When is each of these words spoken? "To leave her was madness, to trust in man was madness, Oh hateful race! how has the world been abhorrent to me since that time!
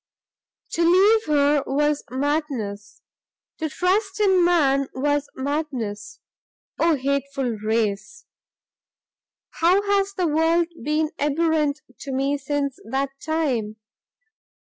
"To 0.71 0.81
leave 0.83 1.25
her 1.25 1.63
was 1.67 2.03
madness, 2.09 3.03
to 3.59 3.69
trust 3.69 4.19
in 4.19 4.43
man 4.43 4.87
was 4.95 5.29
madness, 5.35 6.17
Oh 6.79 6.95
hateful 6.95 7.51
race! 7.63 8.25
how 9.59 9.83
has 9.83 10.15
the 10.15 10.25
world 10.25 10.69
been 10.83 11.11
abhorrent 11.19 11.81
to 11.99 12.11
me 12.11 12.39
since 12.39 12.79
that 12.83 13.11
time! 13.23 13.75